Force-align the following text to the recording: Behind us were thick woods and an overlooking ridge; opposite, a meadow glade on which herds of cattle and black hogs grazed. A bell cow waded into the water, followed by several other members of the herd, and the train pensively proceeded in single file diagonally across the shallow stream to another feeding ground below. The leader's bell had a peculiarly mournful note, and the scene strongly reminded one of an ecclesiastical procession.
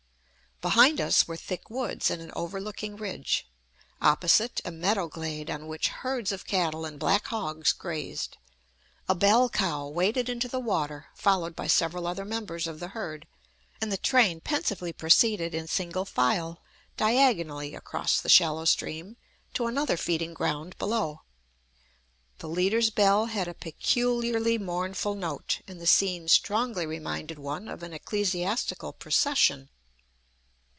Behind 0.61 1.01
us 1.01 1.27
were 1.27 1.37
thick 1.37 1.71
woods 1.71 2.11
and 2.11 2.21
an 2.21 2.31
overlooking 2.35 2.95
ridge; 2.95 3.47
opposite, 3.99 4.61
a 4.63 4.69
meadow 4.69 5.07
glade 5.07 5.49
on 5.49 5.65
which 5.67 5.87
herds 5.87 6.31
of 6.31 6.45
cattle 6.45 6.85
and 6.85 6.99
black 6.99 7.25
hogs 7.25 7.73
grazed. 7.73 8.37
A 9.09 9.15
bell 9.15 9.49
cow 9.49 9.87
waded 9.87 10.29
into 10.29 10.47
the 10.47 10.59
water, 10.59 11.07
followed 11.15 11.55
by 11.55 11.65
several 11.65 12.05
other 12.05 12.25
members 12.25 12.67
of 12.67 12.79
the 12.79 12.89
herd, 12.89 13.27
and 13.81 13.91
the 13.91 13.97
train 13.97 14.39
pensively 14.39 14.93
proceeded 14.93 15.55
in 15.55 15.65
single 15.67 16.05
file 16.05 16.61
diagonally 16.95 17.73
across 17.73 18.21
the 18.21 18.29
shallow 18.29 18.65
stream 18.65 19.17
to 19.55 19.65
another 19.65 19.97
feeding 19.97 20.35
ground 20.35 20.77
below. 20.77 21.21
The 22.37 22.47
leader's 22.47 22.91
bell 22.91 23.25
had 23.25 23.47
a 23.47 23.55
peculiarly 23.55 24.59
mournful 24.59 25.15
note, 25.15 25.61
and 25.67 25.81
the 25.81 25.87
scene 25.87 26.27
strongly 26.27 26.85
reminded 26.85 27.39
one 27.39 27.67
of 27.67 27.81
an 27.81 27.93
ecclesiastical 27.93 28.93
procession. 28.93 29.71